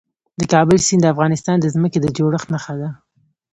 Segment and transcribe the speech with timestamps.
[0.39, 2.89] د کابل سیند د افغانستان د ځمکې د جوړښت نښه ده.